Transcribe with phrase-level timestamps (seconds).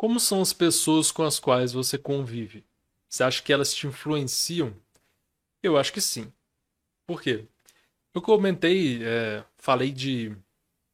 [0.00, 2.64] Como são as pessoas com as quais você convive?
[3.06, 4.74] Você acha que elas te influenciam?
[5.62, 6.32] Eu acho que sim.
[7.06, 7.44] Por quê?
[8.14, 10.34] Eu comentei, é, falei de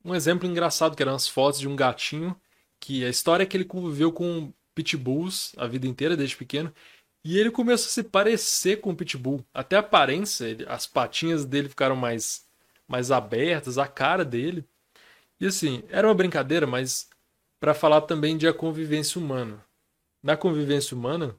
[0.05, 2.35] um exemplo engraçado que eram as fotos de um gatinho
[2.81, 6.75] que a história é que ele conviveu com pitbulls a vida inteira desde pequeno
[7.23, 9.47] e ele começou a se parecer com o pitbull.
[9.55, 12.45] Até a aparência, ele, as patinhas dele ficaram mais
[12.89, 14.65] mais abertas, a cara dele.
[15.41, 17.09] E assim, era uma brincadeira, mas
[17.59, 19.65] para falar também de a convivência humana.
[20.23, 21.37] Na convivência humana,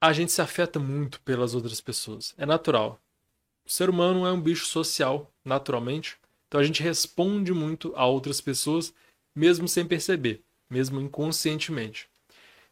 [0.00, 2.34] a gente se afeta muito pelas outras pessoas.
[2.36, 3.00] É natural.
[3.66, 6.18] O ser humano é um bicho social, naturalmente.
[6.48, 8.94] Então a gente responde muito a outras pessoas,
[9.34, 12.08] mesmo sem perceber, mesmo inconscientemente.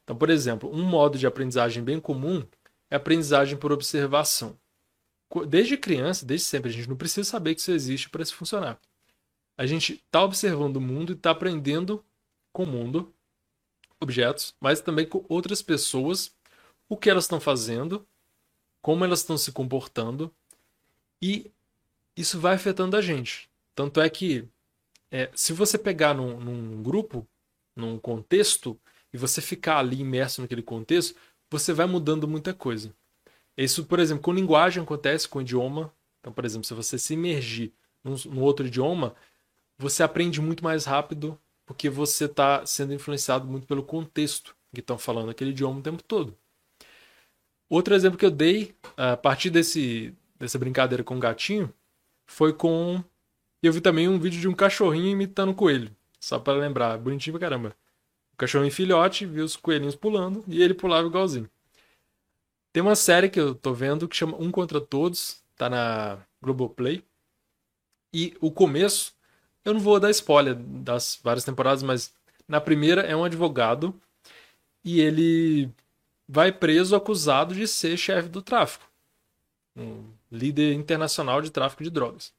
[0.04, 2.46] Então, por exemplo, um modo de aprendizagem bem comum
[2.90, 4.58] é a aprendizagem por observação.
[5.48, 8.78] Desde criança, desde sempre, a gente não precisa saber que isso existe para isso funcionar
[9.62, 12.04] a gente está observando o mundo e está aprendendo
[12.52, 13.14] com o mundo,
[14.00, 16.34] objetos, mas também com outras pessoas,
[16.88, 18.04] o que elas estão fazendo,
[18.80, 20.34] como elas estão se comportando,
[21.22, 21.48] e
[22.16, 23.48] isso vai afetando a gente.
[23.72, 24.48] Tanto é que,
[25.12, 27.24] é, se você pegar num, num grupo,
[27.76, 28.76] num contexto,
[29.12, 31.14] e você ficar ali imerso naquele contexto,
[31.48, 32.92] você vai mudando muita coisa.
[33.56, 35.94] Isso, por exemplo, com linguagem acontece, com idioma.
[36.18, 39.14] Então, por exemplo, se você se imergir num, num outro idioma,
[39.82, 44.96] você aprende muito mais rápido porque você está sendo influenciado muito pelo contexto que estão
[44.96, 46.36] falando aquele idioma o tempo todo.
[47.68, 51.72] Outro exemplo que eu dei a partir desse, dessa brincadeira com o gatinho
[52.26, 53.02] foi com.
[53.62, 55.94] Eu vi também um vídeo de um cachorrinho imitando um coelho.
[56.20, 57.76] Só para lembrar, bonitinho pra caramba.
[58.34, 61.50] O cachorrinho filhote viu os coelhinhos pulando e ele pulava igualzinho.
[62.72, 67.04] Tem uma série que eu tô vendo que chama Um Contra Todos, tá na Globoplay.
[68.12, 69.14] E o começo
[69.64, 72.12] eu não vou dar spoiler das várias temporadas, mas
[72.48, 73.94] na primeira é um advogado
[74.84, 75.70] e ele
[76.28, 78.84] vai preso acusado de ser chefe do tráfico.
[79.76, 82.32] Um líder internacional de tráfico de drogas.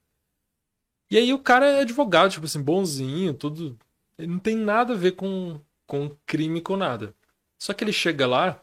[1.10, 3.78] E aí o cara é advogado, tipo assim, bonzinho, tudo.
[4.18, 7.14] Ele não tem nada a ver com, com crime, com nada.
[7.58, 8.60] Só que ele chega lá,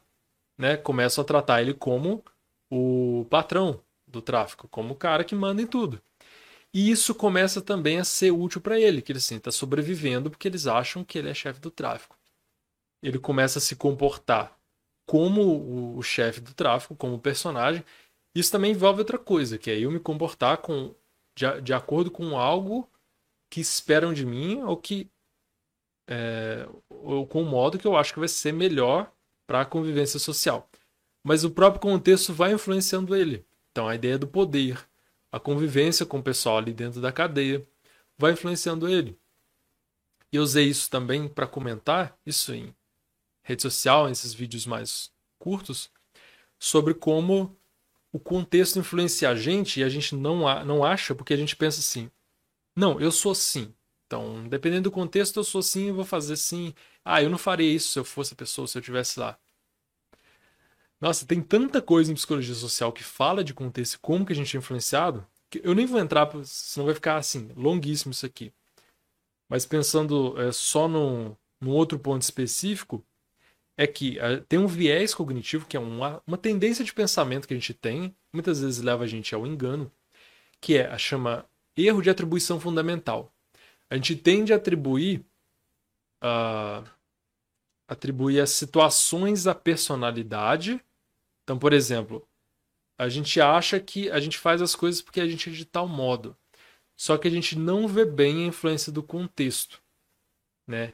[0.59, 2.25] né, começa a tratar ele como
[2.69, 6.01] o patrão do tráfico, como o cara que manda em tudo.
[6.73, 10.47] E isso começa também a ser útil para ele, que ele assim, está sobrevivendo porque
[10.47, 12.17] eles acham que ele é chefe do tráfico.
[13.03, 14.57] Ele começa a se comportar
[15.07, 17.85] como o chefe do tráfico, como personagem.
[18.35, 20.95] Isso também envolve outra coisa, que é eu me comportar com,
[21.37, 22.89] de, de acordo com algo
[23.51, 25.11] que esperam de mim ou que
[26.09, 29.13] é, ou com o modo que eu acho que vai ser melhor
[29.47, 30.69] para a convivência social.
[31.25, 33.45] Mas o próprio contexto vai influenciando ele.
[33.71, 34.79] Então a ideia do poder,
[35.33, 37.67] a convivência com o pessoal ali dentro da cadeia
[38.19, 39.19] vai influenciando ele.
[40.33, 42.75] E eu usei isso também para comentar, isso em
[43.43, 45.91] rede social, nesses vídeos mais curtos,
[46.59, 47.57] sobre como
[48.13, 51.81] o contexto influencia a gente e a gente não, não acha porque a gente pensa
[51.81, 52.11] assim:
[52.77, 53.75] não, eu sou assim.
[54.07, 56.75] Então, dependendo do contexto, eu sou assim, eu vou fazer assim.
[57.05, 59.39] Ah, eu não faria isso se eu fosse a pessoa, se eu estivesse lá.
[61.01, 64.55] Nossa, tem tanta coisa em psicologia social que fala de contexto como que a gente
[64.55, 68.53] é influenciado, que eu nem vou entrar, senão vai ficar assim, longuíssimo isso aqui.
[69.49, 73.05] Mas pensando é, só num, num outro ponto específico,
[73.77, 77.55] é que é, tem um viés cognitivo, que é uma, uma tendência de pensamento que
[77.55, 79.91] a gente tem, muitas vezes leva a gente ao engano,
[80.61, 83.33] que é a chama erro de atribuição fundamental.
[83.89, 85.25] A gente tende a atribuir
[86.23, 86.87] uh,
[87.89, 90.81] atribuir as situações à personalidade
[91.51, 92.25] então, por exemplo,
[92.97, 95.89] a gente acha que a gente faz as coisas porque a gente é de tal
[95.89, 96.37] modo.
[96.97, 99.83] Só que a gente não vê bem a influência do contexto,
[100.65, 100.93] né?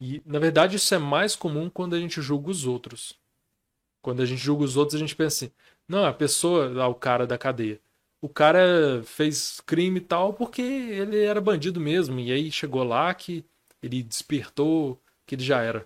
[0.00, 3.18] E na verdade isso é mais comum quando a gente julga os outros.
[4.00, 5.54] Quando a gente julga os outros, a gente pensa assim:
[5.88, 7.80] não, a pessoa, o cara da cadeia,
[8.20, 12.20] o cara fez crime e tal porque ele era bandido mesmo.
[12.20, 13.44] E aí chegou lá que
[13.82, 15.84] ele despertou que ele já era.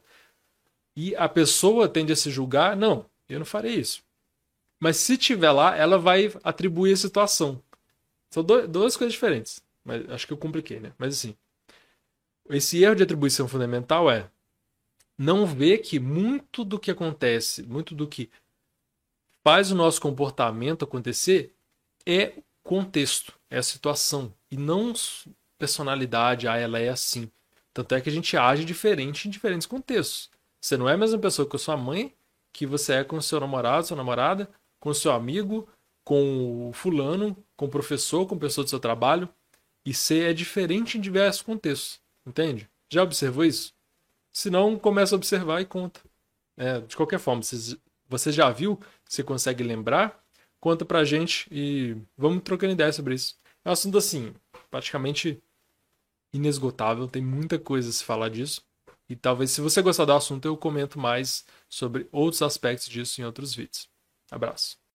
[0.94, 4.02] E a pessoa tende a se julgar: não, eu não farei isso.
[4.80, 7.62] Mas se tiver lá, ela vai atribuir a situação.
[8.30, 9.62] São do, duas coisas diferentes.
[9.84, 10.92] Mas acho que eu compliquei, né?
[10.98, 11.36] Mas assim,
[12.48, 14.30] esse erro de atribuição fundamental é
[15.18, 18.30] não ver que muito do que acontece, muito do que
[19.44, 21.54] faz o nosso comportamento acontecer
[22.06, 22.32] é
[22.62, 24.94] contexto, é a situação e não
[25.58, 27.30] personalidade, ah, ela é assim.
[27.72, 30.30] Tanto é que a gente age diferente em diferentes contextos.
[30.60, 32.14] Você não é a mesma pessoa que a sua mãe,
[32.52, 34.48] que você é com seu namorado, sua namorada,
[34.80, 35.68] com seu amigo,
[36.02, 39.28] com o fulano, com o professor, com a pessoa do seu trabalho.
[39.84, 42.68] E ser é diferente em diversos contextos, entende?
[42.88, 43.72] Já observou isso?
[44.32, 46.00] Se não, começa a observar e conta.
[46.56, 47.78] É, de qualquer forma, você,
[48.08, 48.78] você já viu?
[49.08, 50.22] Você consegue lembrar?
[50.60, 53.36] Conta pra gente e vamos trocando ideia sobre isso.
[53.64, 54.34] É um assunto assim,
[54.70, 55.42] praticamente
[56.32, 58.62] inesgotável, tem muita coisa a se falar disso.
[59.08, 63.24] E talvez, se você gostar do assunto, eu comento mais sobre outros aspectos disso em
[63.24, 63.89] outros vídeos.
[64.30, 64.79] Abraço.